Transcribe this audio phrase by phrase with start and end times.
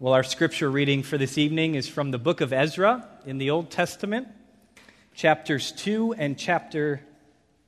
[0.00, 3.50] Well, our scripture reading for this evening is from the book of Ezra in the
[3.50, 4.28] Old Testament,
[5.12, 7.00] chapters 2 and chapter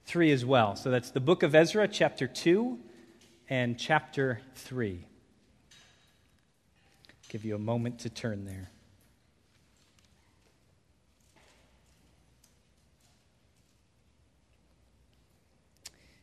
[0.05, 0.77] 3 as well.
[0.77, 2.79] So that's the book of Ezra, chapter 2
[3.49, 5.05] and chapter 3.
[7.31, 8.71] Give you a moment to turn there.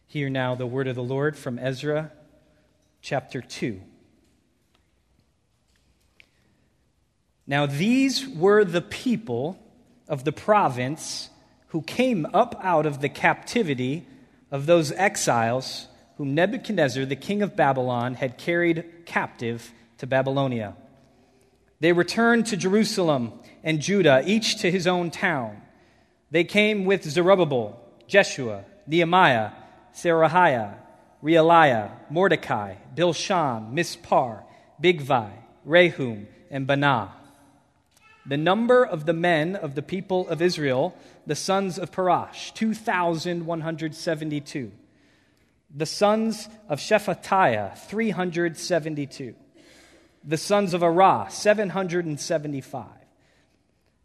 [0.08, 2.14] Hear now the word of the Lord from Ezra
[3.02, 3.82] chapter 2.
[7.48, 9.57] Now, these were the people
[10.10, 11.29] of the province
[11.69, 14.05] who came up out of the captivity
[14.51, 20.75] of those exiles whom Nebuchadnezzar, the king of Babylon, had carried captive to Babylonia.
[21.79, 23.33] They returned to Jerusalem
[23.64, 25.61] and Judah, each to his own town.
[26.32, 29.52] They came with Zerubbabel, Jeshua, Nehemiah,
[29.93, 30.75] Seraiah,
[31.24, 34.44] Reelaiah, Mordecai, Bilshan, Mispar,
[34.81, 35.31] Bigvai,
[35.66, 37.11] Rehum, and Baanah
[38.28, 40.94] the number of the men of the people of Israel,
[41.25, 44.73] the sons of Parosh, 2,172.
[45.73, 49.34] The sons of Shephatiah, 372.
[50.23, 52.86] The sons of Arah, 775.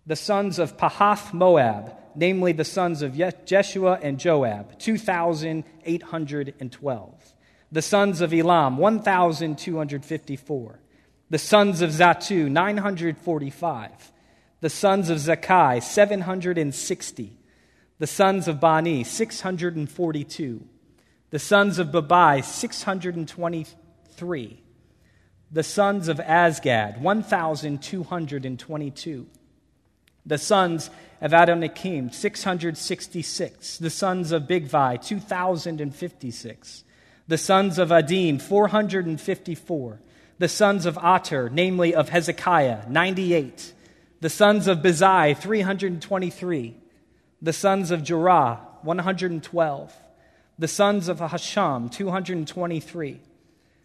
[0.06, 7.34] The sons of Pahath Moab, namely the sons of Jeshua and Joab, 2,812.
[7.72, 10.81] The sons of Elam, 1,254.
[11.32, 14.12] The sons of Zattu, 945
[14.60, 17.38] the sons of Zaccai, 760.
[17.98, 20.68] The sons of Bani, 642.
[21.30, 24.62] The sons of Babai, 623.
[25.50, 29.26] The sons of Azgad, 1,222.
[30.26, 30.90] The sons
[31.22, 33.78] of Adonikam, 666.
[33.78, 36.84] The sons of Bigvai, 2,056.
[37.26, 39.98] The sons of Adin, 454.
[40.38, 43.74] The sons of Ater, namely of Hezekiah, 98
[44.22, 46.76] the sons of Bezai, 323.
[47.42, 49.96] The sons of Jerah, 112.
[50.60, 53.20] The sons of Hashum, 223.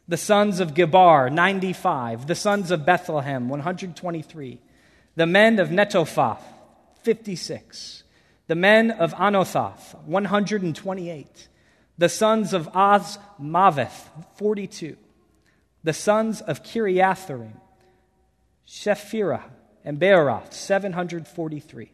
[0.08, 2.28] The sons of Gibbar, 95.
[2.28, 4.60] The sons of Bethlehem, 123.
[5.16, 6.38] The men of Netophah,
[7.02, 8.04] 56.
[8.46, 11.48] The men of Anathoth, 128.
[11.98, 14.98] The sons of Azmaveth, 42.
[15.88, 17.54] The sons of Kiriath-arim,
[18.68, 19.44] Chephirah,
[19.86, 21.92] and Beeroth, 743.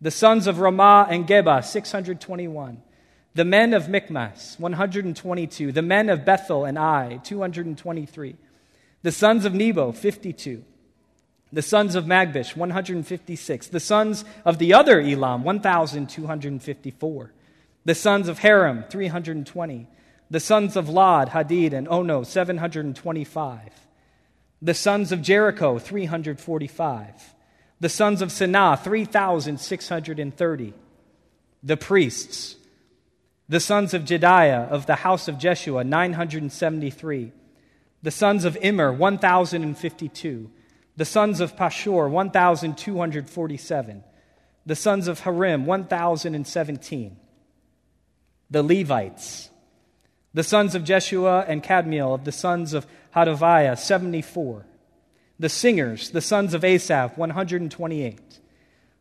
[0.00, 2.80] The sons of Ramah and Geba, 621.
[3.34, 5.72] The men of Michmas, 122.
[5.72, 8.36] The men of Bethel and Ai, 223.
[9.02, 10.62] The sons of Nebo, 52.
[11.52, 13.66] The sons of Magbish, 156.
[13.66, 17.32] The sons of the other Elam, 1,254.
[17.84, 19.88] The sons of Harim, 320.
[20.30, 23.60] The sons of Lod, Hadid, and Ono, 725.
[24.62, 27.34] The sons of Jericho, 345.
[27.80, 30.74] The sons of Senaah, 3,630.
[31.62, 32.56] The priests.
[33.48, 37.32] The sons of Jedaiah of the house of Jeshua, 973.
[38.02, 40.50] The sons of Immer, 1,052.
[40.96, 44.04] The sons of Pashhur, 1,247.
[44.66, 47.16] The sons of Harim, 1,017.
[48.50, 49.49] The Levites.
[50.32, 54.64] The sons of Jeshua and Kadmiel of the sons of Hodaviah, 74.
[55.38, 58.40] The singers, the sons of Asaph, 128.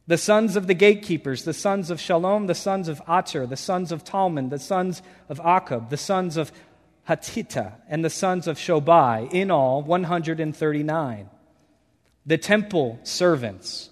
[0.08, 3.92] The sons of the gatekeepers, the sons of Shallum, the sons of Ater, the sons
[3.92, 6.52] of Talmon, the sons of Akkub, the sons of
[7.08, 11.30] Hatita, and the sons of Shobai, in all 139.
[12.26, 13.92] The temple servants,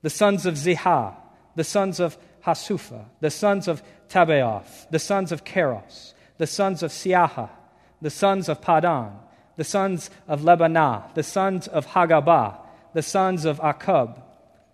[0.00, 1.16] the sons of Ziha,
[1.54, 2.16] the sons of
[2.46, 7.48] Hasupha, the sons of Tabbaoth, the sons of Keros, the sons of Siaha,
[8.00, 9.12] the sons of Padon,
[9.56, 12.56] the sons of Lebanah, the sons of Hagabah,
[12.94, 14.20] the sons of Akkub,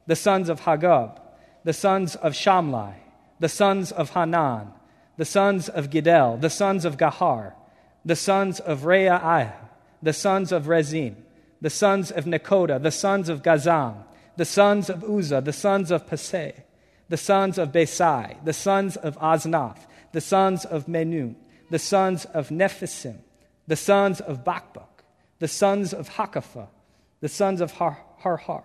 [0.06, 1.20] the sons of Hagab,
[1.64, 2.94] the sons of Shamlai,
[3.40, 4.72] the sons of Hanan,
[5.16, 7.52] the sons of Giddel, the sons of Gahar,
[8.04, 9.52] the sons of Reaiah,
[10.02, 11.16] the sons of Rezin,
[11.60, 14.04] the sons of Nekoda, the sons of Gazzam,
[14.36, 16.54] the sons of Uzza, the sons of Paseah,
[17.08, 21.34] the sons of Besai, the sons of Aznath, the sons of Menun,
[21.70, 23.18] the sons of Nephisim,
[23.66, 24.88] the sons of Bakbuk,
[25.38, 26.68] the sons of Hakupha,
[27.20, 28.64] the sons of Har- Harhur,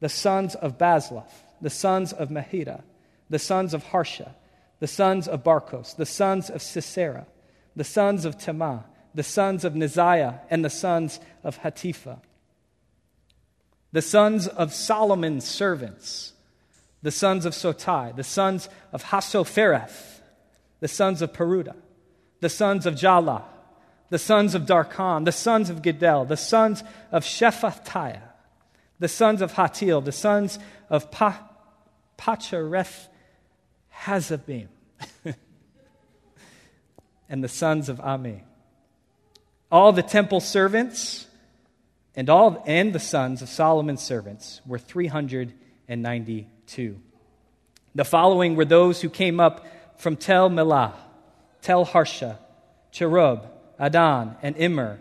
[0.00, 2.82] the sons of Bazluth, the sons of Mehida,
[3.28, 4.34] the sons of Harsha,
[4.80, 7.26] the sons of Barkos, the sons of Sisera,
[7.76, 12.20] the sons of Temah, the sons of Neziah, and the sons of Hatipha.
[13.92, 16.32] The sons of Solomon's servants,
[17.02, 20.20] the sons of Sotai, the sons of Hassophereth,
[20.80, 21.76] the sons of Peruda,
[22.40, 23.42] the sons of Jaalah,
[24.08, 26.82] the sons of Darkon, the sons of Giddel, the sons
[27.12, 28.22] of Shephatiah,
[28.98, 30.58] the sons of Hattil, the sons
[30.88, 31.48] of pa-
[32.18, 33.08] Pachareth
[34.02, 34.68] Hazabim,
[37.28, 38.42] and the sons of Ami.
[39.70, 41.28] All the temple servants
[42.16, 47.00] and all and the sons of Solomon's servants were 392.
[47.94, 49.64] The following were those who came up
[49.96, 50.94] from Tel Melah,
[51.62, 52.38] Tel Harsha,
[52.90, 53.46] Cherub,
[53.78, 55.00] Addan, and Immer.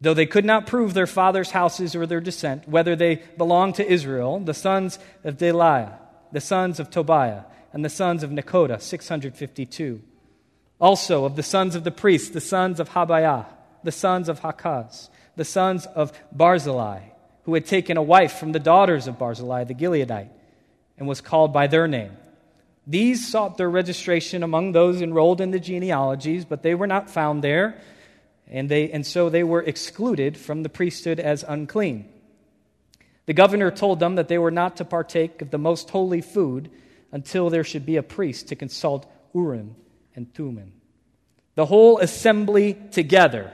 [0.00, 3.86] Though they could not prove their father's houses or their descent, whether they belonged to
[3.86, 5.98] Israel, the sons of Delaiah,
[6.32, 7.42] the sons of Tobiah,
[7.72, 10.00] and the sons of Nekoda, 652.
[10.80, 13.46] Also of the sons of the priests, the sons of Habaiah,
[13.84, 17.00] the sons of Hakkoz, the sons of Barzillai,
[17.44, 20.30] who had taken a wife from the daughters of Barzillai the Gileadite,
[20.98, 22.16] and was called by their name.
[22.86, 27.44] These sought their registration among those enrolled in the genealogies, but they were not found
[27.44, 27.80] there,
[28.48, 32.08] and, they, and so they were excluded from the priesthood as unclean.
[33.26, 36.70] The governor told them that they were not to partake of the most holy food
[37.12, 39.76] until there should be a priest to consult Urim
[40.16, 40.72] and Thummim.
[41.54, 43.52] The whole assembly together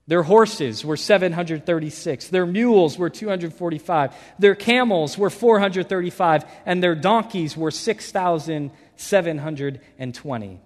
[0.07, 2.29] Their horses were 736.
[2.29, 4.15] Their mules were 245.
[4.39, 6.43] Their camels were 435.
[6.65, 10.61] And their donkeys were 6,720.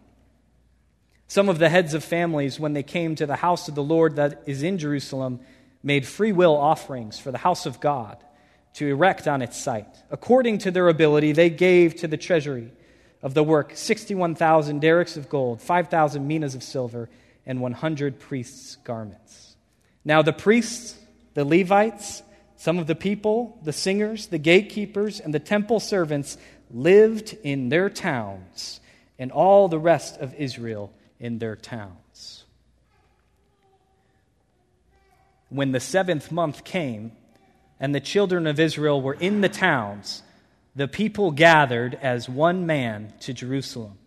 [1.27, 4.15] Some of the heads of families, when they came to the house of the Lord
[4.15, 5.41] that is in Jerusalem,
[5.83, 8.23] made free will offerings for the house of God
[8.75, 9.87] to erect on its site.
[10.09, 12.71] According to their ability, they gave to the treasury
[13.21, 17.09] of the work 61,000 darics of gold, 5,000 minas of silver,
[17.45, 19.55] and 100 priests' garments.
[20.03, 20.97] Now, the priests,
[21.33, 22.23] the Levites,
[22.55, 26.37] some of the people, the singers, the gatekeepers, and the temple servants
[26.69, 28.79] lived in their towns,
[29.19, 32.45] and all the rest of Israel in their towns.
[35.49, 37.11] When the seventh month came,
[37.81, 40.21] and the children of Israel were in the towns,
[40.75, 43.97] the people gathered as one man to Jerusalem.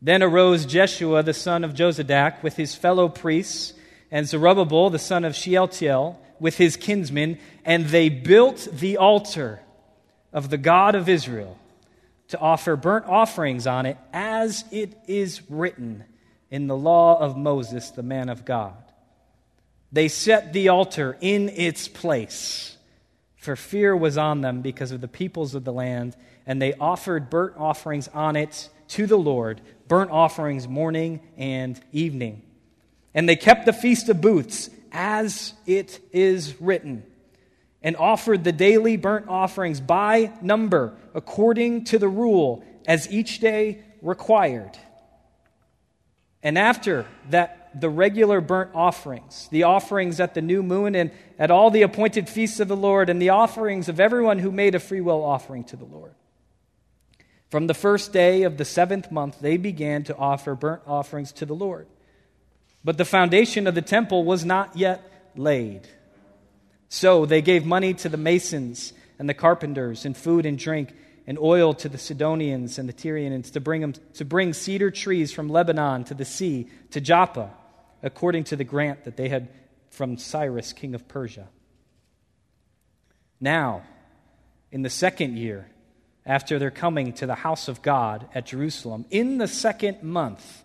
[0.00, 3.74] Then arose Jeshua the son of Jozadak with his fellow priests,
[4.10, 9.60] and Zerubbabel the son of Shealtiel with his kinsmen, and they built the altar
[10.32, 11.58] of the God of Israel
[12.28, 16.04] to offer burnt offerings on it, as it is written
[16.52, 18.89] in the law of Moses, the man of God.
[19.92, 22.76] They set the altar in its place,
[23.36, 26.16] for fear was on them because of the peoples of the land,
[26.46, 32.42] and they offered burnt offerings on it to the Lord, burnt offerings morning and evening.
[33.14, 37.04] And they kept the Feast of Booths as it is written
[37.82, 43.82] and offered the daily burnt offerings by number, according to the rule, as each day
[44.02, 44.78] required.
[46.42, 51.50] And after that, the regular burnt offerings, the offerings at the new moon, and at
[51.50, 54.80] all the appointed feasts of the Lord, and the offerings of everyone who made a
[54.80, 56.14] free will offering to the Lord.
[57.50, 61.46] From the first day of the seventh month, they began to offer burnt offerings to
[61.46, 61.86] the Lord.
[62.84, 65.02] But the foundation of the temple was not yet
[65.36, 65.88] laid.
[66.88, 70.94] So they gave money to the masons and the carpenters, and food and drink,
[71.26, 75.30] and oil to the Sidonians and the Tyrians to bring, them, to bring cedar trees
[75.30, 77.50] from Lebanon to the sea, to Joppa,
[78.02, 79.48] according to the grant that they had
[79.90, 81.48] from Cyrus, king of Persia.
[83.40, 83.82] Now,
[84.70, 85.70] in the second year,
[86.26, 90.64] after their coming to the house of God at Jerusalem, in the second month,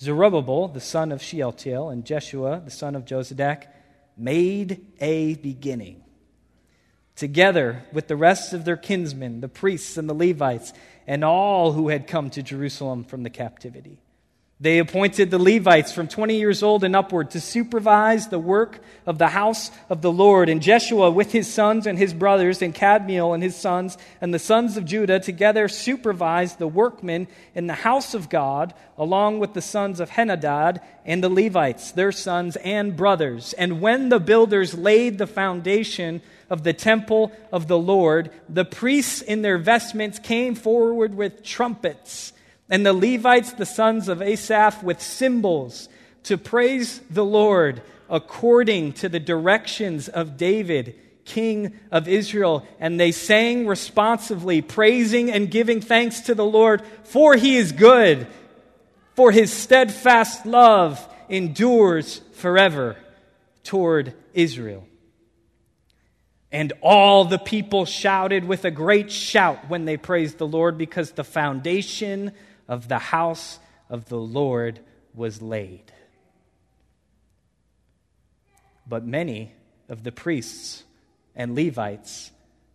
[0.00, 3.68] Zerubbabel, the son of Shealtiel, and Jeshua, the son of Jozadak,
[4.16, 6.02] made a beginning.
[7.16, 10.72] Together with the rest of their kinsmen, the priests and the Levites,
[11.06, 14.01] and all who had come to Jerusalem from the captivity.
[14.62, 19.18] They appointed the Levites from 20 years old and upward to supervise the work of
[19.18, 20.48] the house of the Lord.
[20.48, 24.38] And Jeshua with his sons and his brothers, and Kadmiel and his sons, and the
[24.38, 27.26] sons of Judah together supervised the workmen
[27.56, 32.12] in the house of God, along with the sons of Henadad and the Levites, their
[32.12, 33.54] sons and brothers.
[33.54, 39.22] And when the builders laid the foundation of the temple of the Lord, the priests
[39.22, 42.32] in their vestments came forward with trumpets
[42.72, 45.90] and the Levites, the sons of Asaph, with cymbals
[46.22, 50.94] to praise the Lord according to the directions of David,
[51.26, 52.66] king of Israel.
[52.80, 58.26] And they sang responsively, praising and giving thanks to the Lord, for he is good,
[59.16, 62.96] for his steadfast love endures forever
[63.64, 64.86] toward Israel.
[66.50, 71.10] And all the people shouted with a great shout when they praised the Lord because
[71.10, 72.32] the foundation
[72.68, 74.80] of the house of the Lord
[75.14, 75.92] was laid.
[78.86, 79.52] But many
[79.88, 80.84] of the priests
[81.34, 82.30] and Levites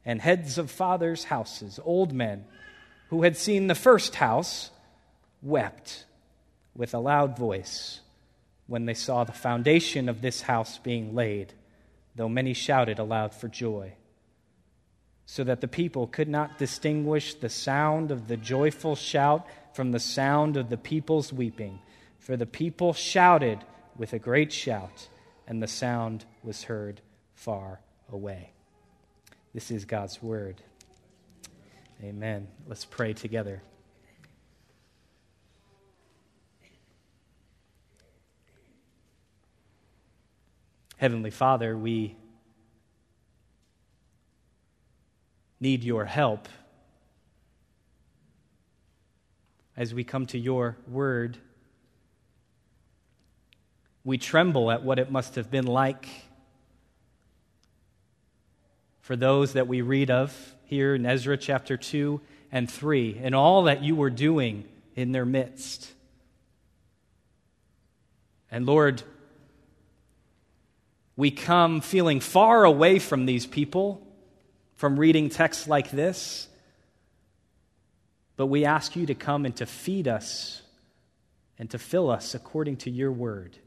[0.06, 2.46] and heads of fathers' houses, old men
[3.10, 4.72] who had seen the first house,
[5.42, 6.06] wept
[6.76, 8.02] with a loud voice
[8.68, 11.54] when they saw the foundation of this house being laid,
[12.16, 13.94] though many shouted aloud for joy.
[15.26, 19.46] So that the people could not distinguish the sound of the joyful shout
[19.78, 21.78] from the sound of the people's weeping.
[22.18, 23.64] For the people shouted
[23.96, 25.08] with a great shout,
[25.48, 27.00] and the sound was heard
[27.36, 27.80] far
[28.12, 28.54] away.
[29.54, 30.64] This is God's word.
[32.04, 32.48] Amen.
[32.66, 33.62] Let's pray together.
[40.98, 42.16] Heavenly Father, we
[45.60, 46.50] need your help
[49.78, 51.38] as we come to your word.
[54.04, 56.08] We tremble at what it must have been like
[59.02, 62.20] for those that we read of here in Ezra chapter 2
[62.52, 64.66] and 3, and all that you were doing
[64.96, 65.94] in their midst.
[68.50, 69.04] And Lord,
[71.16, 74.06] we come feeling far away from these people
[74.76, 76.48] from reading texts like this,
[78.38, 80.62] but we ask you to come and to feed us
[81.60, 83.58] and to fill us according to your word.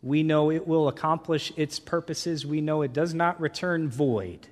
[0.00, 2.46] We know it will accomplish its purposes.
[2.46, 4.48] We know it does not return void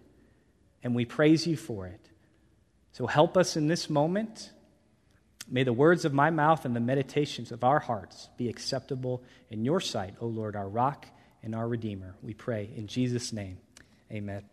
[0.82, 2.00] and we praise you for it.
[2.92, 4.50] So help us in this moment.
[5.48, 9.64] May the words of my mouth and the meditations of our hearts be acceptable in
[9.64, 11.06] your sight, O Lord, our rock
[11.42, 12.14] and our redeemer.
[12.22, 13.58] We pray in Jesus' name.
[14.10, 14.51] Amen.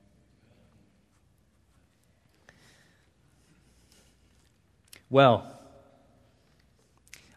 [5.12, 5.52] Well,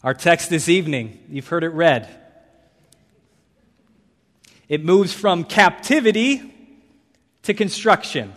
[0.05, 2.07] our text this evening, you've heard it read.
[4.69, 6.53] It moves from captivity
[7.45, 8.35] to construction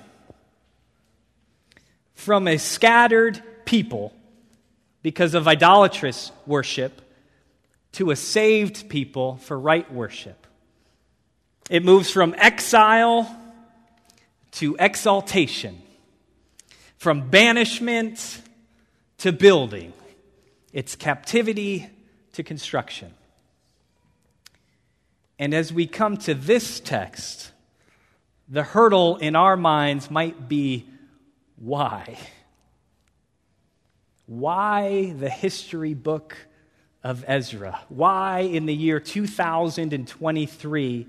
[2.14, 4.14] from a scattered people
[5.02, 7.02] because of idolatrous worship
[7.92, 10.48] to a saved people for right worship.
[11.70, 13.30] It moves from exile
[14.54, 15.82] to exaltation,
[16.98, 18.42] from banishment
[19.20, 19.94] to building.
[20.74, 21.90] It's captivity
[22.34, 23.14] to construction.
[25.38, 27.52] And as we come to this text,
[28.48, 30.86] the hurdle in our minds might be
[31.58, 32.18] why?
[34.26, 36.36] Why the history book
[37.04, 37.80] of Ezra?
[37.90, 41.08] Why in the year 2023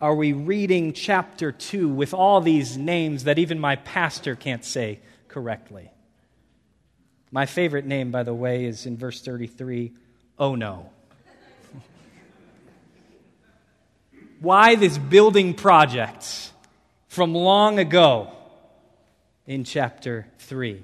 [0.00, 4.98] are we reading chapter 2 with all these names that even my pastor can't say
[5.28, 5.91] correctly?
[7.32, 9.92] My favorite name, by the way, is in verse 33
[10.38, 10.90] Oh no.
[14.40, 16.52] Why this building project
[17.08, 18.32] from long ago?
[19.46, 20.82] in chapter 3.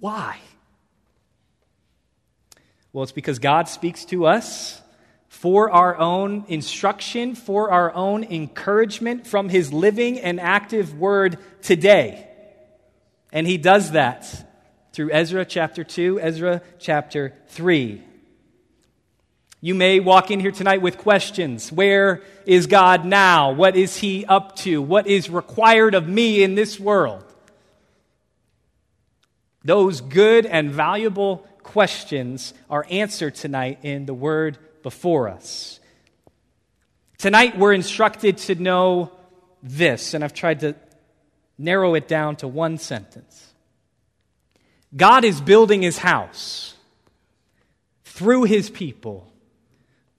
[0.00, 0.38] Why?
[2.92, 4.80] Well, it's because God speaks to us
[5.28, 12.28] for our own instruction, for our own encouragement from His living and active word today.
[13.32, 14.46] And He does that
[14.98, 18.02] through Ezra chapter 2, Ezra chapter 3.
[19.60, 21.70] You may walk in here tonight with questions.
[21.70, 23.52] Where is God now?
[23.52, 24.82] What is He up to?
[24.82, 27.22] What is required of me in this world?
[29.62, 35.78] Those good and valuable questions are answered tonight in the word before us.
[37.18, 39.12] Tonight, we're instructed to know
[39.62, 40.74] this, and I've tried to
[41.56, 43.47] narrow it down to one sentence
[44.96, 46.74] God is building his house
[48.04, 49.30] through his people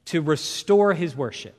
[0.05, 1.55] to restore his worship.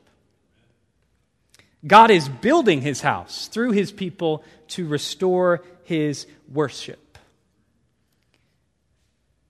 [1.87, 7.19] God is building his house through his people to restore his worship.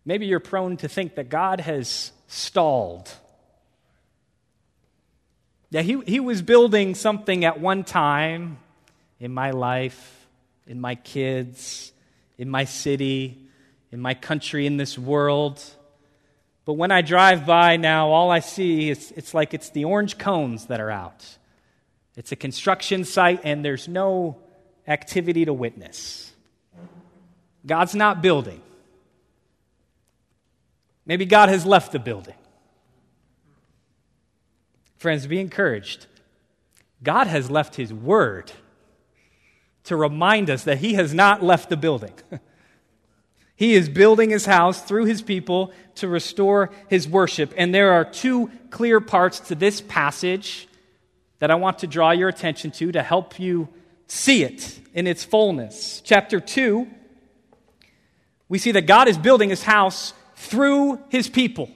[0.05, 3.11] Maybe you're prone to think that God has stalled.
[5.71, 8.59] Yeah, he, he was building something at one time
[9.19, 10.27] in my life,
[10.67, 11.93] in my kids,
[12.39, 13.50] in my city,
[13.93, 15.63] in my country, in this world.
[16.65, 20.19] But when I drive by now, all I see is it's like it's the orange
[20.19, 21.27] cones that are out.
[22.17, 24.37] It's a construction site, and there's no
[24.87, 26.33] activity to witness.
[27.67, 28.61] God's not building.
[31.07, 32.35] Maybe God has left the building.
[34.99, 36.07] Friends, be encouraged.
[37.03, 38.53] God has left his word
[39.85, 42.13] to remind us that he has not left the building.
[43.61, 47.53] he is building his house through his people to restore his worship.
[47.59, 50.67] And there are two clear parts to this passage
[51.41, 53.69] that I want to draw your attention to to help you
[54.07, 56.01] see it in its fullness.
[56.03, 56.89] Chapter 2,
[58.49, 61.71] we see that God is building his house through his people.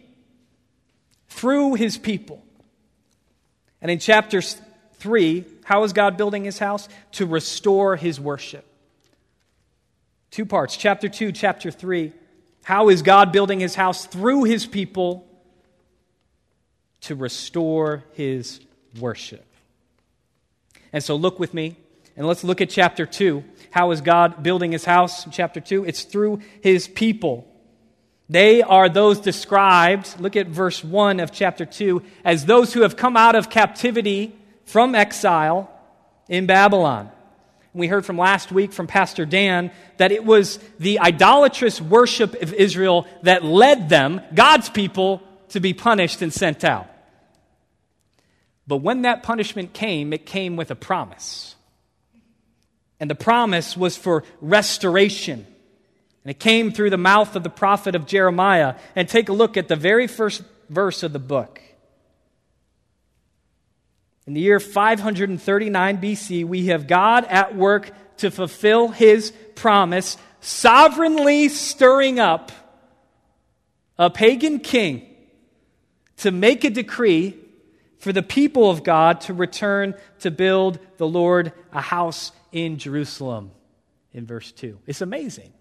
[1.28, 2.42] Through his people.
[3.82, 6.88] And in chapter 3, how is God building his house?
[7.12, 8.64] To restore his worship.
[10.34, 12.12] Two parts, chapter 2, chapter 3.
[12.64, 15.28] How is God building his house through his people
[17.02, 18.58] to restore his
[18.98, 19.46] worship?
[20.92, 21.76] And so look with me
[22.16, 23.44] and let's look at chapter 2.
[23.70, 25.24] How is God building his house?
[25.30, 27.46] chapter 2, it's through his people.
[28.28, 32.96] They are those described, look at verse 1 of chapter 2, as those who have
[32.96, 35.70] come out of captivity from exile
[36.28, 37.12] in Babylon.
[37.74, 42.54] We heard from last week from Pastor Dan that it was the idolatrous worship of
[42.54, 46.88] Israel that led them, God's people, to be punished and sent out.
[48.66, 51.56] But when that punishment came, it came with a promise.
[53.00, 55.46] And the promise was for restoration
[56.24, 58.76] and it came through the mouth of the prophet of Jeremiah.
[58.96, 61.60] And take a look at the very first verse of the book.
[64.26, 71.48] In the year 539 BC, we have God at work to fulfill his promise, sovereignly
[71.48, 72.50] stirring up
[73.98, 75.06] a pagan king
[76.18, 77.36] to make a decree
[77.98, 83.50] for the people of God to return to build the Lord a house in Jerusalem
[84.12, 84.78] in verse 2.
[84.86, 85.52] It's amazing.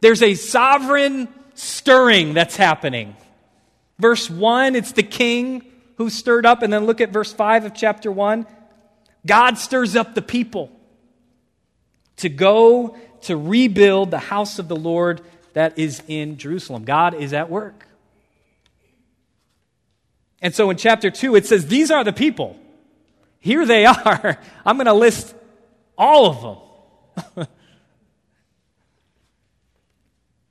[0.00, 3.16] There's a sovereign stirring that's happening.
[3.98, 5.64] Verse 1, it's the king
[5.98, 6.62] who stirred up.
[6.62, 8.46] And then look at verse 5 of chapter 1.
[9.26, 10.70] God stirs up the people
[12.16, 15.20] to go to rebuild the house of the Lord
[15.52, 16.84] that is in Jerusalem.
[16.84, 17.86] God is at work.
[20.40, 22.56] And so in chapter 2, it says, These are the people.
[23.40, 24.38] Here they are.
[24.64, 25.34] I'm going to list
[25.96, 27.46] all of them.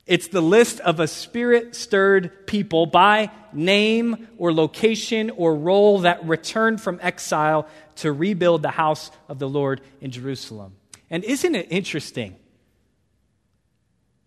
[0.07, 6.25] It's the list of a spirit stirred people by name or location or role that
[6.25, 7.67] returned from exile
[7.97, 10.75] to rebuild the house of the Lord in Jerusalem.
[11.09, 12.37] And isn't it interesting?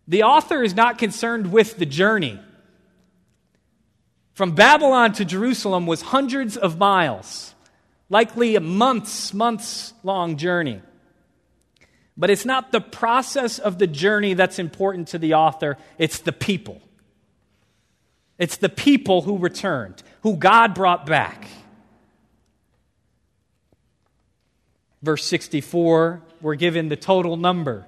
[0.07, 2.39] The author is not concerned with the journey.
[4.35, 7.55] From Babylon to Jerusalem was hundreds of miles,
[8.11, 10.83] likely a months, months long journey.
[12.21, 16.33] But it's not the process of the journey that's important to the author, it's the
[16.33, 16.83] people.
[18.39, 21.49] It's the people who returned, who God brought back.
[25.03, 27.87] Verse 64, we're given the total number.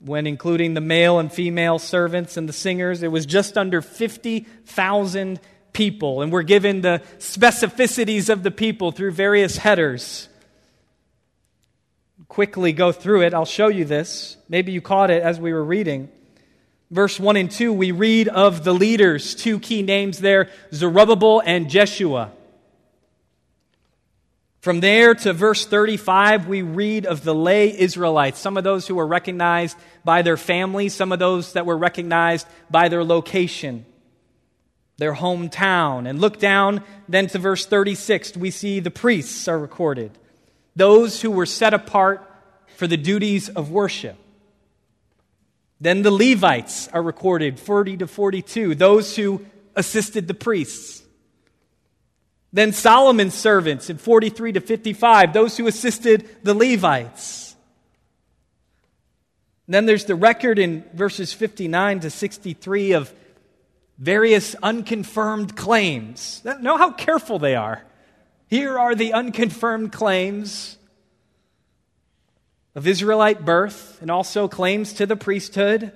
[0.00, 5.40] When including the male and female servants and the singers, it was just under 50,000
[5.72, 6.22] people.
[6.22, 10.27] And we're given the specificities of the people through various headers
[12.28, 13.34] quickly go through it.
[13.34, 14.36] I'll show you this.
[14.48, 16.10] Maybe you caught it as we were reading.
[16.90, 21.68] Verse 1 and 2, we read of the leaders, two key names there Zerubbabel and
[21.68, 22.32] Jeshua.
[24.60, 28.94] From there to verse 35, we read of the lay Israelites, some of those who
[28.94, 33.86] were recognized by their families, some of those that were recognized by their location,
[34.96, 36.08] their hometown.
[36.08, 40.18] And look down then to verse 36, we see the priests are recorded
[40.76, 42.24] those who were set apart
[42.76, 44.16] for the duties of worship.
[45.80, 49.44] Then the Levites are recorded, 40 to 42, those who
[49.76, 51.02] assisted the priests.
[52.52, 57.54] Then Solomon's servants in 43 to 55, those who assisted the Levites.
[59.66, 63.12] then there's the record in verses 59 to 63 of
[63.98, 66.42] various unconfirmed claims.
[66.60, 67.84] Know how careful they are.
[68.48, 70.78] Here are the unconfirmed claims
[72.74, 75.92] of Israelite birth and also claims to the priesthood.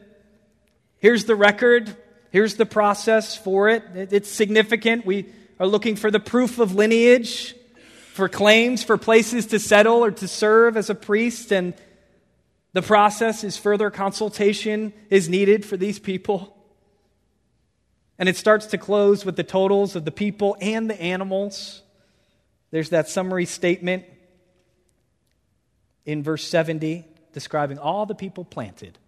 [0.98, 1.96] Here's the record.
[2.30, 3.84] Here's the process for it.
[3.94, 5.06] It's significant.
[5.06, 7.54] We are looking for the proof of lineage,
[8.12, 11.52] for claims, for places to settle or to serve as a priest.
[11.52, 11.72] And
[12.74, 16.54] the process is further consultation is needed for these people.
[18.18, 21.82] And it starts to close with the totals of the people and the animals.
[22.72, 24.04] There's that summary statement
[26.04, 28.98] in verse 70 describing all the people planted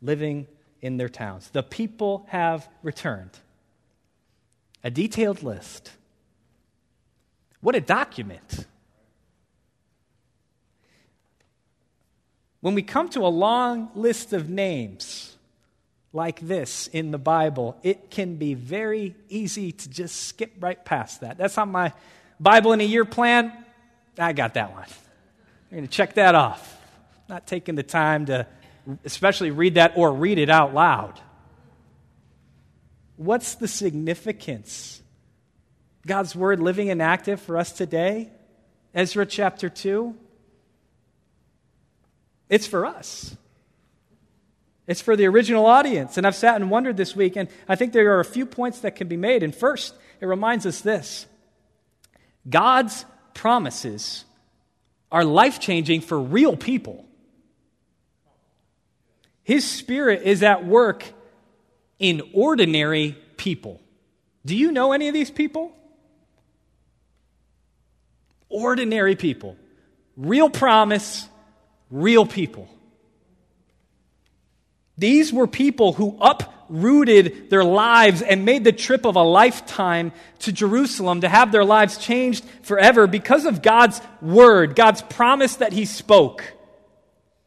[0.00, 0.46] living
[0.80, 1.50] in their towns.
[1.50, 3.30] The people have returned.
[4.84, 5.90] A detailed list.
[7.60, 8.66] What a document.
[12.60, 15.36] When we come to a long list of names
[16.12, 21.22] like this in the Bible, it can be very easy to just skip right past
[21.22, 21.38] that.
[21.38, 21.92] That's on my
[22.40, 23.52] Bible in a year plan.
[24.18, 24.86] I got that one.
[25.70, 26.78] I'm going to check that off.
[27.28, 28.46] Not taking the time to
[29.04, 31.20] especially read that or read it out loud.
[33.16, 35.02] What's the significance?
[36.06, 38.30] God's word living and active for us today?
[38.94, 40.16] Ezra chapter 2.
[42.48, 43.36] It's for us.
[44.86, 46.16] It's for the original audience.
[46.16, 48.80] And I've sat and wondered this week, and I think there are a few points
[48.80, 49.42] that can be made.
[49.42, 51.26] And first, it reminds us this
[52.48, 54.24] God's promises
[55.12, 57.04] are life changing for real people.
[59.42, 61.04] His Spirit is at work
[61.98, 63.80] in ordinary people.
[64.46, 65.72] Do you know any of these people?
[68.48, 69.56] Ordinary people.
[70.16, 71.28] Real promise,
[71.90, 72.68] real people.
[74.96, 76.16] These were people who
[76.70, 81.64] uprooted their lives and made the trip of a lifetime to Jerusalem to have their
[81.64, 86.44] lives changed forever because of God's word, God's promise that He spoke,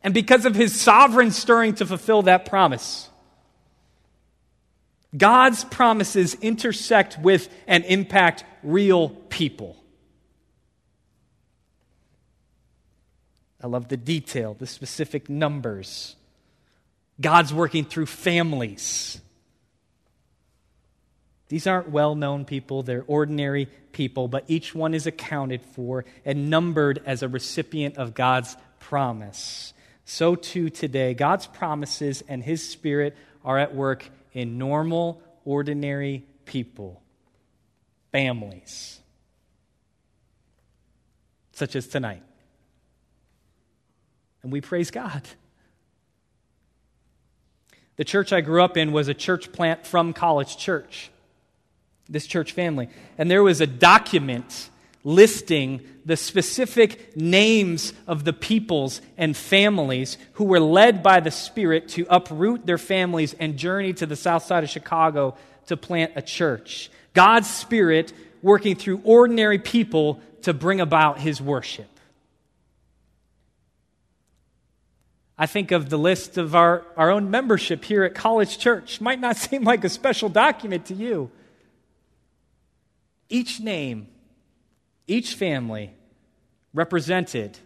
[0.03, 3.09] and because of His sovereign stirring to fulfill that promise.
[5.15, 9.77] God's promises intersect with and impact real people.
[13.61, 16.17] I love the detail, the specific numbers.
[17.23, 19.19] God's working through families.
[21.47, 26.49] These aren't well known people, they're ordinary people, but each one is accounted for and
[26.49, 29.73] numbered as a recipient of God's promise.
[30.05, 37.01] So too today, God's promises and His Spirit are at work in normal, ordinary people,
[38.11, 38.99] families,
[41.53, 42.23] such as tonight.
[44.41, 45.21] And we praise God.
[47.95, 51.11] The church I grew up in was a church plant from College Church,
[52.09, 52.89] this church family.
[53.17, 54.69] And there was a document
[55.03, 61.89] listing the specific names of the peoples and families who were led by the Spirit
[61.89, 65.35] to uproot their families and journey to the south side of Chicago
[65.67, 66.89] to plant a church.
[67.13, 71.87] God's Spirit working through ordinary people to bring about His worship.
[75.43, 79.01] I think of the list of our, our own membership here at College Church.
[79.01, 81.29] Might not seem like a special document to you.
[83.27, 84.07] Each name,
[85.05, 85.93] each family
[86.73, 87.59] represented,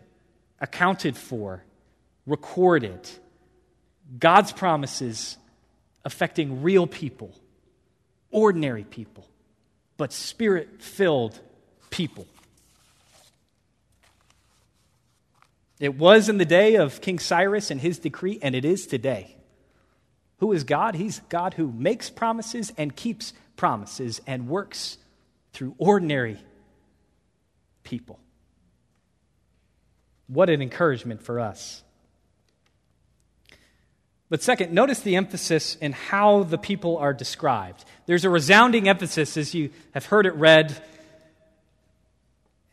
[0.59, 1.63] accounted for,
[2.25, 3.07] recorded.
[4.17, 5.37] God's promises
[6.03, 7.31] affecting real people,
[8.31, 9.29] ordinary people,
[9.97, 11.39] but spirit filled
[11.91, 12.25] people.
[15.79, 19.35] It was in the day of King Cyrus and his decree, and it is today.
[20.39, 20.95] Who is God?
[20.95, 24.97] He's God who makes promises and keeps promises and works
[25.53, 26.37] through ordinary
[27.83, 28.19] people.
[30.27, 31.83] What an encouragement for us.
[34.29, 37.85] But second, notice the emphasis in how the people are described.
[38.07, 40.83] There's a resounding emphasis as you have heard it read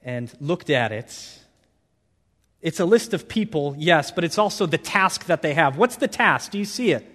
[0.02, 1.38] and looked at it
[2.64, 5.76] it's a list of people, yes, but it's also the task that they have.
[5.76, 6.50] What's the task?
[6.50, 7.06] Do you see it?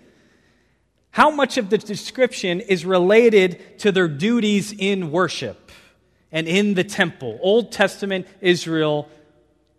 [1.09, 5.71] How much of the description is related to their duties in worship
[6.31, 7.39] and in the temple?
[7.41, 9.09] Old Testament Israel,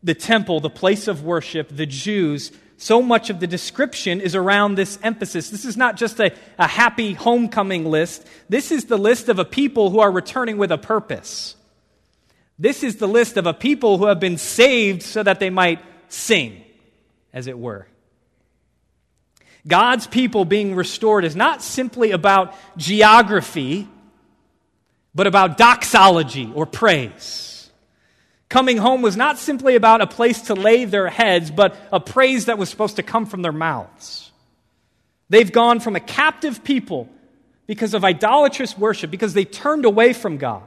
[0.02, 4.74] the temple, the place of worship, the Jews, so much of the description is around
[4.74, 5.50] this emphasis.
[5.50, 8.26] This is not just a, a happy homecoming list.
[8.48, 11.54] This is the list of a people who are returning with a purpose.
[12.60, 15.80] This is the list of a people who have been saved so that they might
[16.08, 16.62] sing,
[17.32, 17.88] as it were.
[19.66, 23.88] God's people being restored is not simply about geography,
[25.14, 27.70] but about doxology or praise.
[28.50, 32.44] Coming home was not simply about a place to lay their heads, but a praise
[32.44, 34.30] that was supposed to come from their mouths.
[35.30, 37.08] They've gone from a captive people
[37.66, 40.64] because of idolatrous worship, because they turned away from God,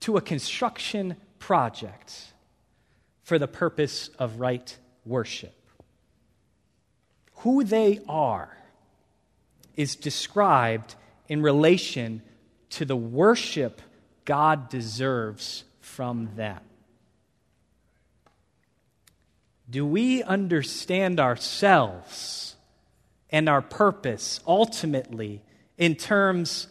[0.00, 2.32] to a construction project
[3.22, 5.54] for the purpose of right worship.
[7.38, 8.56] Who they are
[9.76, 10.94] is described
[11.28, 12.22] in relation
[12.70, 13.80] to the worship
[14.24, 16.60] God deserves from them.
[19.68, 22.54] Do we understand ourselves
[23.30, 25.42] and our purpose ultimately
[25.76, 26.68] in terms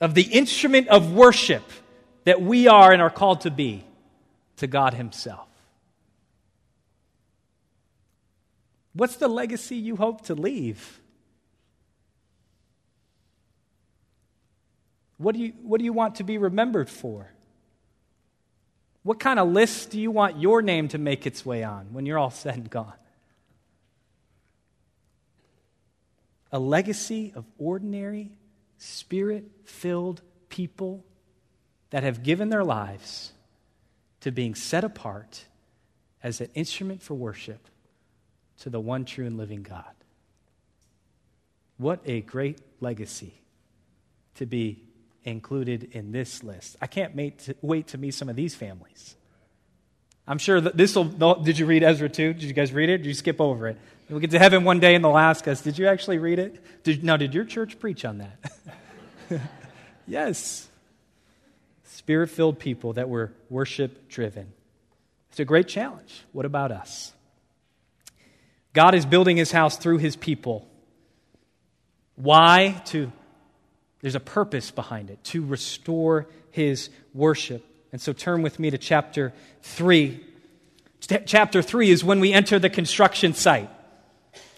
[0.00, 1.62] of the instrument of worship
[2.24, 3.84] that we are and are called to be
[4.56, 5.48] to God Himself.
[8.92, 11.00] What's the legacy you hope to leave?
[15.16, 17.30] What do you, what do you want to be remembered for?
[19.02, 22.04] What kind of list do you want your name to make its way on when
[22.04, 22.92] you're all said and gone?
[26.52, 28.32] A legacy of ordinary,
[28.78, 31.04] spirit filled people
[31.90, 33.32] that have given their lives
[34.20, 35.44] to being set apart
[36.22, 37.68] as an instrument for worship
[38.60, 39.84] to the one true and living God.
[41.78, 43.34] What a great legacy
[44.34, 44.82] to be
[45.24, 46.76] included in this list.
[46.80, 47.14] I can't
[47.62, 49.16] wait to meet some of these families.
[50.26, 51.04] I'm sure that this will.
[51.42, 52.34] Did you read Ezra 2?
[52.34, 52.98] Did you guys read it?
[52.98, 53.78] Did you skip over it?
[54.08, 56.84] We'll get to heaven one day and they'll ask us, Did you actually read it?
[56.84, 59.40] Did, now, did your church preach on that?
[60.06, 60.68] yes.
[62.00, 64.50] Spirit filled people that were worship driven.
[65.28, 66.24] It's a great challenge.
[66.32, 67.12] What about us?
[68.72, 70.66] God is building his house through his people.
[72.16, 72.80] Why?
[72.86, 73.12] To
[74.00, 77.62] there's a purpose behind it, to restore his worship.
[77.92, 80.24] And so turn with me to chapter 3.
[81.00, 83.68] Ch- chapter 3 is when we enter the construction site.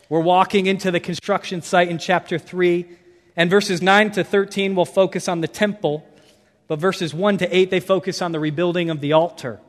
[0.09, 2.87] We're walking into the construction site in chapter 3,
[3.35, 6.07] and verses 9 to 13 will focus on the temple,
[6.73, 9.61] but verses 1 to 8 they focus on the rebuilding of the altar.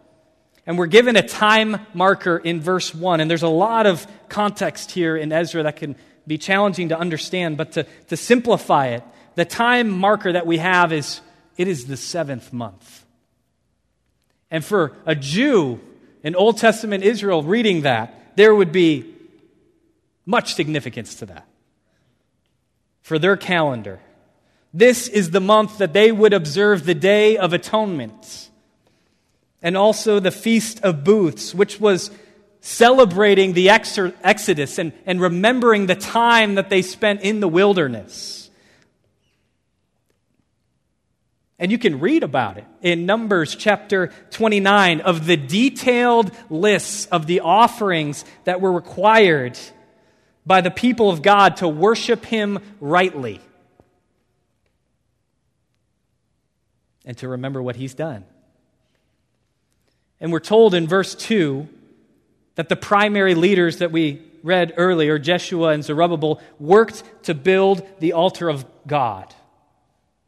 [0.66, 3.20] And we're given a time marker in verse 1.
[3.20, 7.58] And there's a lot of context here in Ezra that can be challenging to understand.
[7.58, 9.04] But to, to simplify it,
[9.36, 11.20] the time marker that we have is
[11.58, 13.04] it is the seventh month.
[14.50, 15.82] And for a Jew
[16.24, 19.14] in Old Testament Israel reading that, there would be
[20.26, 21.46] much significance to that.
[23.02, 24.00] For their calendar,
[24.74, 28.50] this is the month that they would observe the Day of Atonement
[29.62, 32.10] and also the Feast of Booths, which was
[32.60, 38.50] celebrating the Exodus and, and remembering the time that they spent in the wilderness.
[41.60, 47.28] And you can read about it in Numbers chapter 29 of the detailed lists of
[47.28, 49.58] the offerings that were required
[50.46, 53.40] by the people of God to worship Him rightly
[57.06, 58.26] and to remember what He's done.
[60.20, 61.68] And we're told in verse 2
[62.56, 68.14] that the primary leaders that we read earlier, Jeshua and Zerubbabel, worked to build the
[68.14, 69.34] altar of God.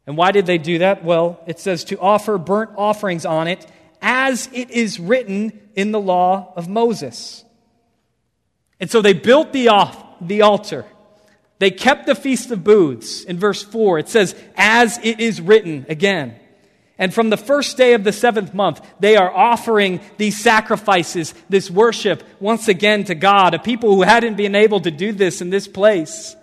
[0.06, 1.04] And why did they do that?
[1.04, 3.66] Well, it says to offer burnt offerings on it
[4.00, 7.44] as it is written in the law of Moses.
[8.78, 10.84] And so they built the, off, the altar.
[11.58, 13.24] They kept the Feast of Booths.
[13.24, 16.36] In verse 4, it says, as it is written again.
[16.98, 21.70] And from the first day of the seventh month, they are offering these sacrifices, this
[21.70, 25.50] worship, once again to God, a people who hadn't been able to do this in
[25.50, 26.34] this place.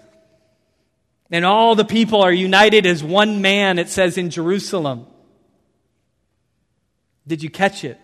[1.31, 5.07] And all the people are united as one man, it says in Jerusalem.
[7.25, 7.99] Did you catch it?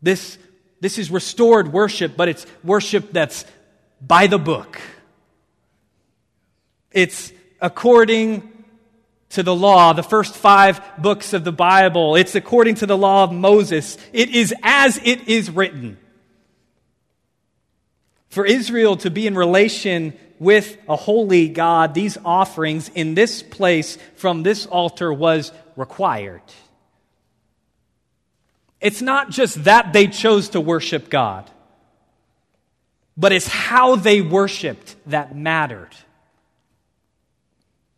[0.00, 0.38] This,
[0.80, 3.44] this is restored worship, but it's worship that's
[4.00, 4.80] by the book.
[6.92, 8.55] It's according
[9.30, 12.16] to the law, the first five books of the Bible.
[12.16, 13.98] It's according to the law of Moses.
[14.12, 15.98] It is as it is written.
[18.28, 23.96] For Israel to be in relation with a holy God, these offerings in this place
[24.16, 26.42] from this altar was required.
[28.80, 31.50] It's not just that they chose to worship God,
[33.16, 35.90] but it's how they worshiped that mattered.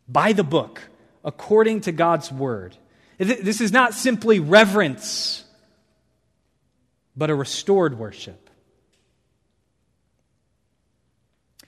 [0.08, 0.80] By the book,
[1.28, 2.74] according to God's word.
[3.18, 5.44] This is not simply reverence,
[7.14, 8.48] but a restored worship.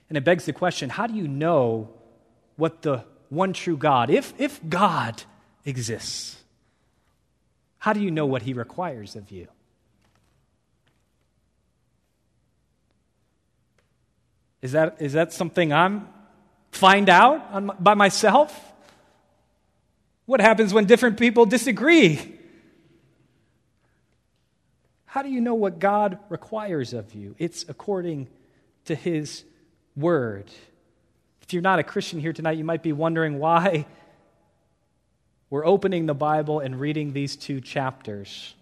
[0.08, 1.90] And it begs the question how do you know
[2.56, 5.22] what the one true God, if, if God
[5.66, 6.36] exists,
[7.78, 9.46] how do you know what he requires of you?
[14.62, 16.08] Is that, is that something I'm
[16.72, 18.69] find out on, by myself?
[20.30, 22.20] What happens when different people disagree?
[25.04, 27.34] How do you know what God requires of you?
[27.36, 28.28] It's according
[28.84, 29.42] to His
[29.96, 30.48] Word.
[31.42, 33.86] If you're not a Christian here tonight, you might be wondering why
[35.50, 38.54] we're opening the Bible and reading these two chapters.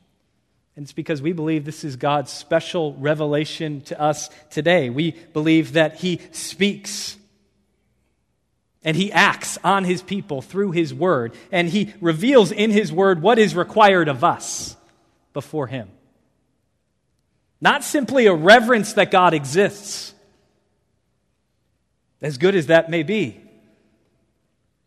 [0.74, 4.88] And it's because we believe this is God's special revelation to us today.
[4.88, 7.17] We believe that He speaks
[8.84, 11.34] And he acts on his people through his word.
[11.50, 14.76] And he reveals in his word what is required of us
[15.32, 15.90] before him.
[17.60, 20.14] Not simply a reverence that God exists,
[22.22, 23.40] as good as that may be,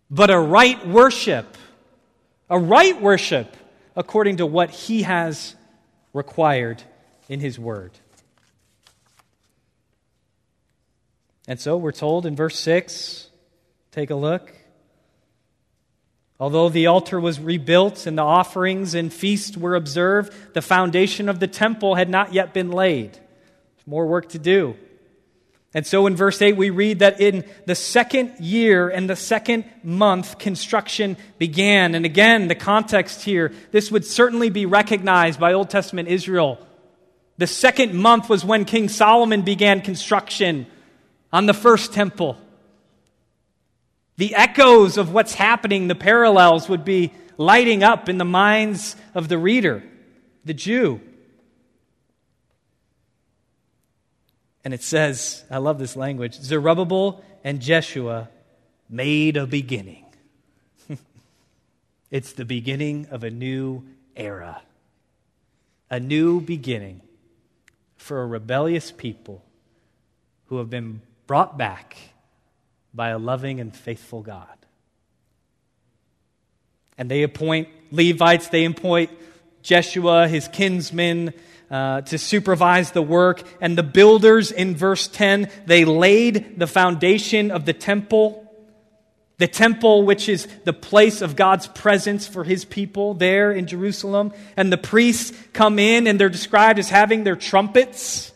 [0.09, 1.57] but a right worship.
[2.49, 3.55] A right worship
[3.95, 5.55] according to what he has
[6.13, 6.83] required
[7.29, 7.91] in his word.
[11.47, 13.29] And so we're told in verse 6
[13.91, 14.53] take a look.
[16.39, 21.39] Although the altar was rebuilt and the offerings and feasts were observed, the foundation of
[21.39, 23.19] the temple had not yet been laid.
[23.85, 24.75] More work to do.
[25.73, 29.65] And so in verse 8, we read that in the second year and the second
[29.83, 31.95] month, construction began.
[31.95, 36.59] And again, the context here, this would certainly be recognized by Old Testament Israel.
[37.37, 40.65] The second month was when King Solomon began construction
[41.31, 42.37] on the first temple.
[44.17, 49.27] The echoes of what's happening, the parallels would be lighting up in the minds of
[49.27, 49.83] the reader,
[50.45, 51.01] the Jew.
[54.63, 58.29] And it says, I love this language Zerubbabel and Jeshua
[58.89, 60.05] made a beginning.
[62.11, 63.83] it's the beginning of a new
[64.15, 64.61] era,
[65.89, 67.01] a new beginning
[67.95, 69.43] for a rebellious people
[70.47, 71.97] who have been brought back
[72.93, 74.47] by a loving and faithful God.
[76.97, 79.09] And they appoint Levites, they appoint
[79.61, 81.33] Jeshua, his kinsmen,
[81.69, 83.43] uh, to supervise the work.
[83.61, 88.37] And the builders in verse 10, they laid the foundation of the temple.
[89.37, 94.33] The temple, which is the place of God's presence for his people there in Jerusalem.
[94.55, 98.30] And the priests come in and they're described as having their trumpets.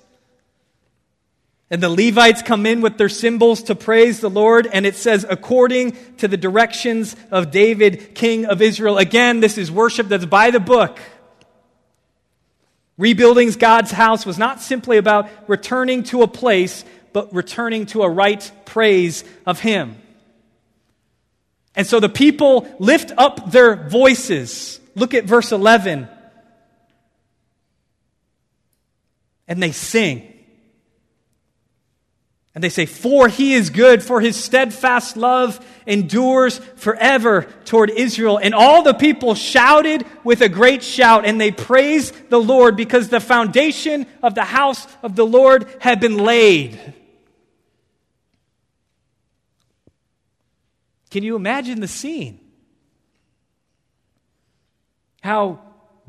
[1.72, 5.26] And the Levites come in with their cymbals to praise the Lord, and it says,
[5.28, 9.00] according to the directions of David, king of Israel.
[9.00, 11.00] Again, this is worship that's by the book.
[12.98, 18.10] Rebuilding God's house was not simply about returning to a place, but returning to a
[18.10, 19.96] right praise of Him.
[21.76, 24.80] And so the people lift up their voices.
[24.94, 26.08] Look at verse 11.
[29.48, 30.32] And they sing.
[32.56, 38.40] And they say, For he is good, for his steadfast love endures forever toward Israel.
[38.42, 43.10] And all the people shouted with a great shout, and they praised the Lord because
[43.10, 46.80] the foundation of the house of the Lord had been laid.
[51.12, 52.40] Can you imagine the scene?
[55.22, 55.60] How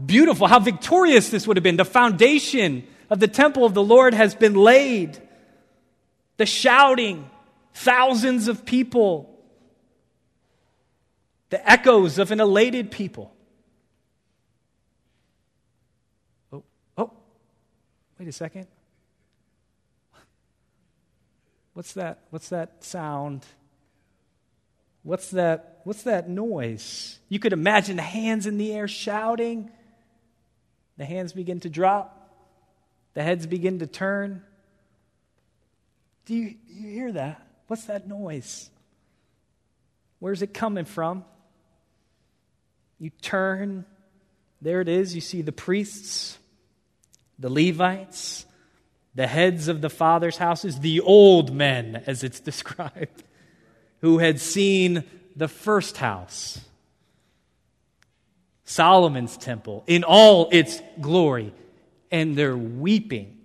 [0.05, 1.77] beautiful, how victorious this would have been.
[1.77, 5.21] The foundation of the temple of the Lord has been laid
[6.37, 7.31] the shouting,
[7.75, 9.33] thousands of people,
[11.51, 13.33] the echoes of an elated people.
[16.53, 16.65] Oh,
[16.99, 17.11] oh,
[18.19, 18.67] wait a second.
[21.73, 22.21] What's that?
[22.31, 23.45] What's that sound?
[25.03, 25.81] What's that?
[25.85, 27.19] What's that noise?
[27.29, 29.71] You could imagine the hands in the air shouting.
[30.97, 32.13] The hands begin to drop.
[33.15, 34.43] The heads begin to turn.
[36.27, 37.41] Do you, you hear that?
[37.69, 38.69] What's that noise?
[40.19, 41.25] Where's it coming from?
[42.99, 43.85] You turn,
[44.61, 45.15] there it is.
[45.15, 46.39] You see the priests,
[47.39, 48.45] the Levites,
[49.15, 53.23] the heads of the father's houses, the old men, as it's described,
[54.01, 55.05] who had seen
[55.37, 56.61] the first house,
[58.65, 61.53] Solomon's temple, in all its glory,
[62.11, 63.36] and they're weeping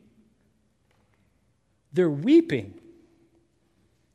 [1.93, 2.73] they're weeping.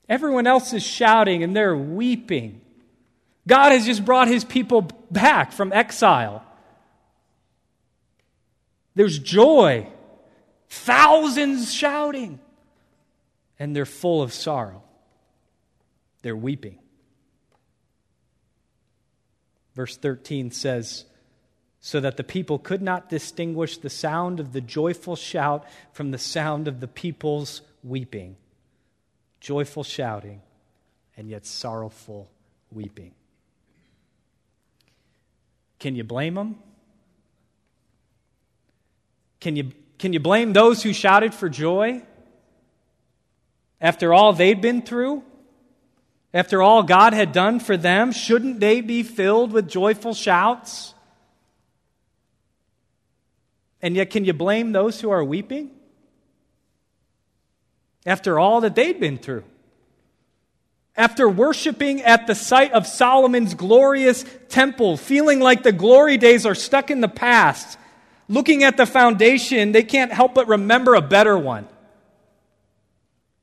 [0.08, 2.60] Everyone else is shouting and they're weeping.
[3.46, 6.44] God has just brought his people back from exile.
[8.94, 9.88] There's joy,
[10.68, 12.40] thousands shouting,
[13.58, 14.82] and they're full of sorrow.
[16.22, 16.78] They're weeping.
[19.74, 21.04] Verse 13 says,
[21.86, 26.18] so that the people could not distinguish the sound of the joyful shout from the
[26.18, 28.34] sound of the people's weeping.
[29.38, 30.42] Joyful shouting,
[31.16, 32.28] and yet sorrowful
[32.72, 33.12] weeping.
[35.78, 36.58] Can you blame them?
[39.38, 39.70] Can you,
[40.00, 42.02] can you blame those who shouted for joy?
[43.80, 45.22] After all they'd been through?
[46.34, 50.94] After all God had done for them, shouldn't they be filled with joyful shouts?
[53.86, 55.70] And yet, can you blame those who are weeping?
[58.04, 59.44] After all that they'd been through,
[60.96, 66.56] After worshiping at the site of Solomon's glorious temple, feeling like the glory days are
[66.56, 67.78] stuck in the past,
[68.28, 71.68] looking at the foundation, they can't help but remember a better one.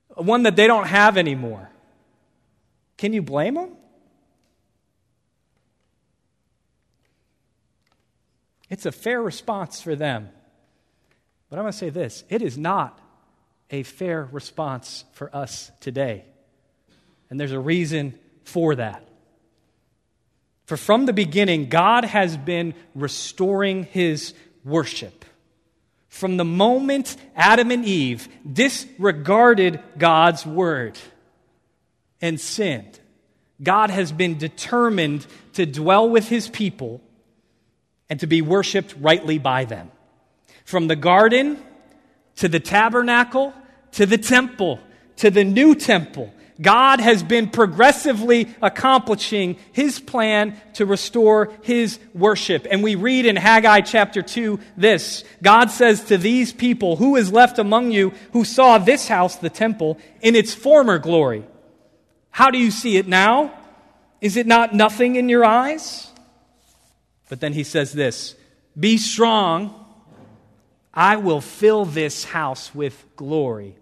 [0.10, 1.70] One that they don't have anymore.
[2.98, 3.70] Can you blame them?
[8.74, 10.30] It's a fair response for them.
[11.48, 13.00] But I'm going to say this it is not
[13.70, 16.26] a fair response for us today.
[17.30, 19.08] And there's a reason for that.
[20.66, 24.34] For from the beginning, God has been restoring his
[24.66, 25.24] worship.
[26.08, 30.98] From the moment Adam and Eve disregarded God's word
[32.24, 33.00] and sinned,
[33.62, 37.04] God has been determined to dwell with his people
[38.10, 39.92] and to be worshiped rightly by them.
[40.66, 41.62] From the garden
[42.38, 43.54] to the tabernacle
[43.94, 44.80] to the temple
[45.18, 52.68] to the new temple, God has been progressively accomplishing his plan to restore his worship.
[52.70, 57.32] And we read in Haggai chapter 2 this God says to these people, Who is
[57.32, 61.44] left among you who saw this house, the temple, in its former glory?
[62.30, 63.54] How do you see it now?
[64.22, 66.13] Is it not nothing in your eyes?
[67.34, 68.36] But then he says this
[68.80, 69.74] Be strong,
[70.94, 73.76] I will fill this house with glory,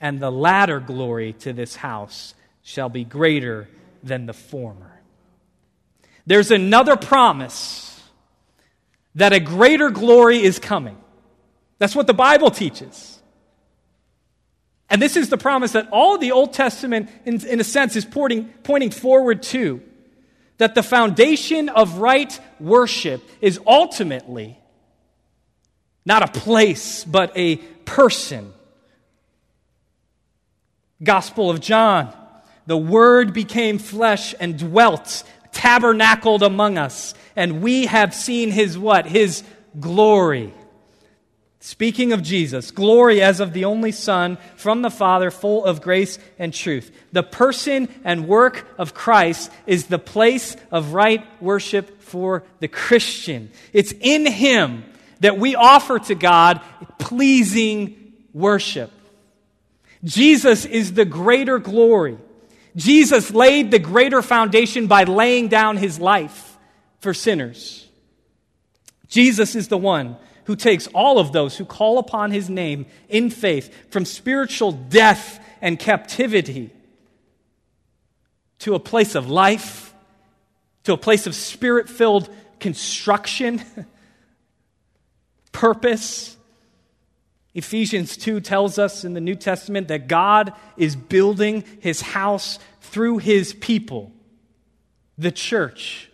[0.00, 3.68] and the latter glory to this house shall be greater
[4.02, 5.02] than the former.
[6.24, 8.02] There's another promise
[9.16, 10.96] that a greater glory is coming.
[11.76, 13.20] That's what the Bible teaches.
[14.88, 18.06] And this is the promise that all the Old Testament, in, in a sense, is
[18.06, 19.82] pointing, pointing forward to.
[20.62, 24.56] That the foundation of right worship is ultimately
[26.06, 28.52] not a place, but a person.
[31.02, 32.14] Gospel of John.
[32.66, 39.04] The Word became flesh and dwelt, tabernacled among us, and we have seen His what?
[39.04, 39.42] His
[39.80, 40.54] glory.
[41.64, 46.18] Speaking of Jesus, glory as of the only Son from the Father, full of grace
[46.36, 46.90] and truth.
[47.12, 53.48] The person and work of Christ is the place of right worship for the Christian.
[53.72, 54.82] It's in Him
[55.20, 56.60] that we offer to God
[56.98, 58.90] pleasing worship.
[60.02, 62.18] Jesus is the greater glory.
[62.74, 66.58] Jesus laid the greater foundation by laying down His life
[66.98, 67.86] for sinners.
[69.06, 73.30] Jesus is the one who takes all of those who call upon his name in
[73.30, 76.70] faith from spiritual death and captivity
[78.58, 79.94] to a place of life,
[80.84, 82.28] to a place of spirit filled
[82.58, 83.62] construction,
[85.52, 86.36] purpose.
[87.54, 93.18] Ephesians 2 tells us in the New Testament that God is building his house through
[93.18, 94.12] his people,
[95.18, 96.10] the church,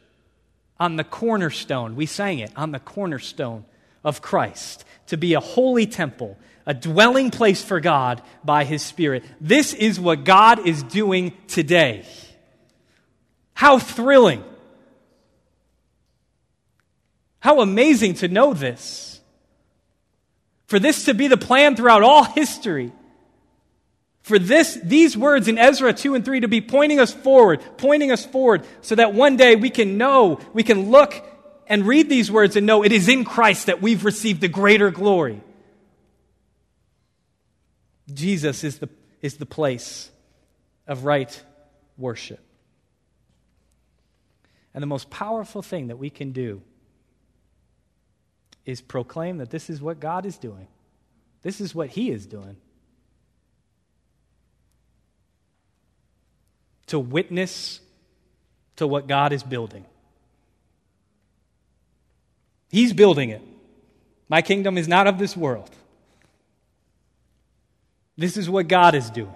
[0.81, 1.97] on the cornerstone.
[1.97, 3.65] We sang it, on the cornerstone
[4.09, 9.23] of Christ, to be a holy temple, a dwelling place for God by His Spirit.
[9.39, 12.07] This is what God is doing today.
[13.53, 14.43] How thrilling!
[17.41, 19.21] How amazing to know this.
[20.67, 22.93] For this to be the plan throughout all history.
[24.23, 28.11] For this, these words in Ezra 2 and 3 to be pointing us forward, pointing
[28.11, 31.15] us forward, so that one day we can know, we can look
[31.69, 34.91] and read these words and know it is in Christ that we've received the greater
[34.91, 35.43] glory.
[38.13, 38.89] Jesus is the,
[39.21, 40.11] is the place
[40.87, 41.43] of right
[41.99, 42.41] worship.
[44.73, 46.63] And the most powerful thing that we can do
[48.65, 50.69] is proclaim that this is what God is doing.
[51.43, 52.57] This is what He is doing.
[56.87, 57.81] To witness
[58.77, 59.85] to what God is building.
[62.69, 63.43] He's building it.
[64.29, 65.71] My kingdom is not of this world.
[68.17, 69.33] This is what God is doing.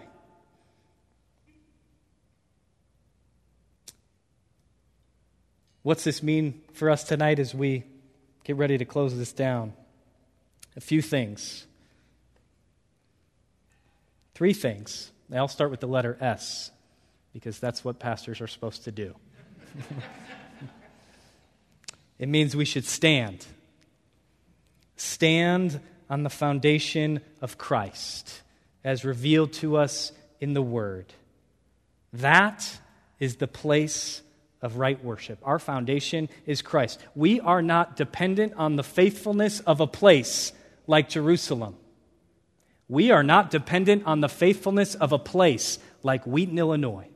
[5.82, 7.84] What's this mean for us tonight as we
[8.44, 9.72] get ready to close this down?
[10.76, 11.66] A few things.
[14.34, 15.10] Three things.
[15.28, 16.70] They all start with the letter S
[17.32, 19.14] because that's what pastors are supposed to do.
[22.22, 23.44] It means we should stand.
[24.94, 28.42] Stand on the foundation of Christ
[28.84, 31.12] as revealed to us in the Word.
[32.12, 32.78] That
[33.18, 34.22] is the place
[34.60, 35.40] of right worship.
[35.42, 37.00] Our foundation is Christ.
[37.16, 40.52] We are not dependent on the faithfulness of a place
[40.86, 41.74] like Jerusalem.
[42.88, 47.08] We are not dependent on the faithfulness of a place like Wheaton, Illinois.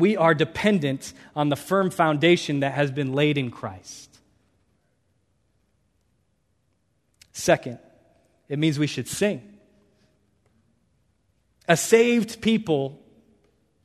[0.00, 4.18] We are dependent on the firm foundation that has been laid in Christ.
[7.32, 7.78] Second,
[8.48, 9.42] it means we should sing.
[11.68, 13.00] A saved people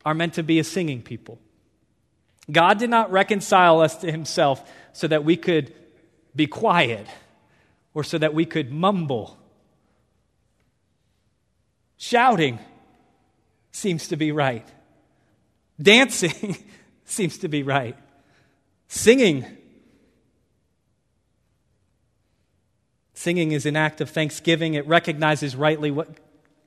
[0.04, 1.40] are meant to be a singing people.
[2.52, 5.74] God did not reconcile us to himself so that we could
[6.36, 7.08] be quiet
[7.94, 9.38] or so that we could mumble.
[11.98, 12.60] Shouting
[13.72, 14.68] seems to be right.
[15.82, 16.58] Dancing
[17.06, 17.98] seems to be right.
[18.88, 19.46] Singing.
[23.14, 24.76] Singing is an act of thanksgiving.
[24.76, 26.10] It recognizes rightly what,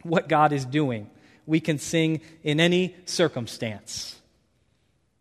[0.03, 1.09] what God is doing.
[1.47, 4.19] We can sing in any circumstance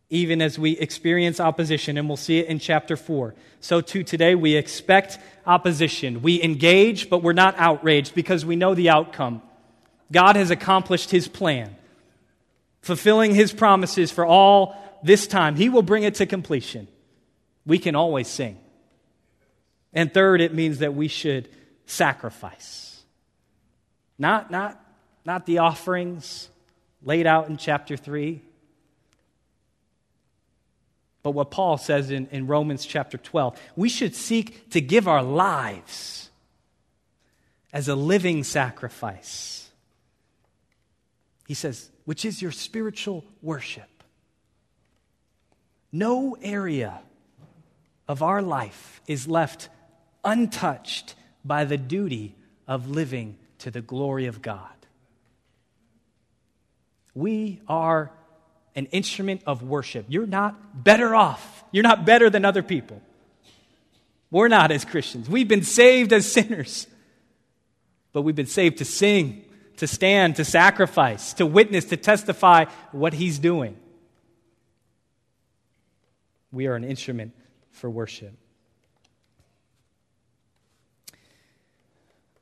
[0.09, 3.35] even as we experience opposition, and we'll see it in chapter 4.
[3.59, 6.21] So, too, today we expect opposition.
[6.21, 9.41] We engage, but we're not outraged because we know the outcome.
[10.11, 11.75] God has accomplished his plan,
[12.81, 15.55] fulfilling his promises for all this time.
[15.55, 16.87] He will bring it to completion.
[17.65, 18.57] We can always sing.
[19.93, 21.49] And third, it means that we should
[21.85, 23.03] sacrifice.
[24.17, 24.79] Not, not,
[25.25, 26.49] not the offerings
[27.03, 28.41] laid out in chapter 3
[31.27, 33.59] but what Paul says in, in Romans chapter 12.
[33.75, 36.29] We should seek to give our lives
[37.73, 39.69] as a living sacrifice.
[41.45, 44.01] He says, which is your spiritual worship.
[45.91, 47.01] No area
[48.07, 49.67] of our life is left
[50.23, 52.33] untouched by the duty
[52.65, 54.69] of living to the glory of God.
[57.13, 58.09] We are
[58.73, 60.05] an instrument of worship.
[60.07, 61.65] You're not better off.
[61.73, 63.01] You're not better than other people.
[64.31, 65.27] We're not as Christians.
[65.27, 66.87] We've been saved as sinners,
[68.13, 69.43] but we've been saved to sing,
[69.77, 73.77] to stand, to sacrifice, to witness, to testify what He's doing.
[76.51, 77.33] We are an instrument
[77.71, 78.33] for worship.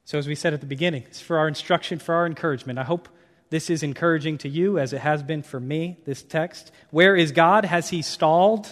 [0.06, 2.78] So, as we said at the beginning, it's for our instruction, for our encouragement.
[2.78, 3.10] I hope
[3.50, 6.72] this is encouraging to you as it has been for me, this text.
[6.92, 7.66] Where is God?
[7.66, 8.68] Has he stalled?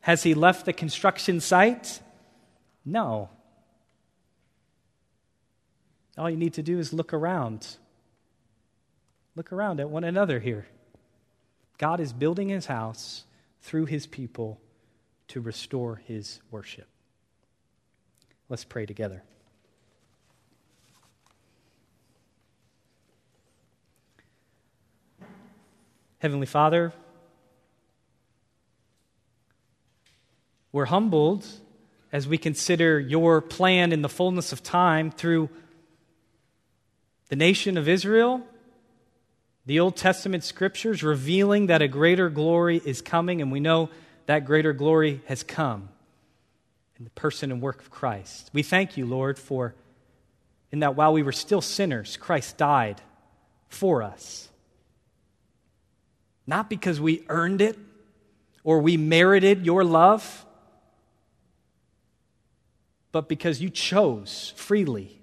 [0.00, 2.00] Has he left the construction site?
[2.84, 3.28] No.
[6.18, 7.76] All you need to do is look around.
[9.34, 10.66] Look around at one another here.
[11.78, 13.24] God is building his house
[13.62, 14.60] through his people
[15.28, 16.86] to restore his worship.
[18.48, 19.22] Let's pray together.
[26.18, 26.92] Heavenly Father,
[30.70, 31.44] we're humbled
[32.12, 35.48] as we consider your plan in the fullness of time through
[37.28, 38.46] the nation of Israel,
[39.66, 43.90] the Old Testament scriptures revealing that a greater glory is coming, and we know
[44.26, 45.88] that greater glory has come
[46.98, 48.50] in the person and work of Christ.
[48.52, 49.74] We thank you, Lord, for
[50.70, 53.00] in that while we were still sinners, Christ died
[53.68, 54.48] for us.
[56.46, 57.78] Not because we earned it
[58.64, 60.46] or we merited your love,
[63.12, 65.20] but because you chose freely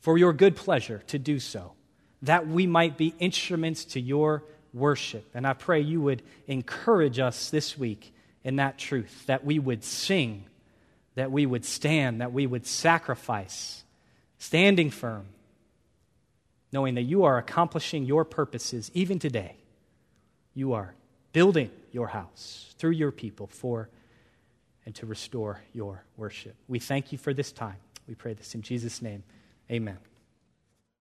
[0.00, 1.75] for your good pleasure to do so,
[2.22, 4.42] that we might be instruments to your
[4.72, 5.24] worship.
[5.34, 8.12] And I pray you would encourage us this week
[8.44, 10.44] in that truth, that we would sing,
[11.14, 13.84] that we would stand, that we would sacrifice,
[14.38, 15.26] standing firm,
[16.72, 19.56] knowing that you are accomplishing your purposes even today
[20.56, 20.94] you are
[21.32, 23.88] building your house through your people for
[24.86, 26.56] and to restore your worship.
[26.66, 27.76] We thank you for this time.
[28.08, 29.22] We pray this in Jesus' name.
[29.70, 29.98] Amen.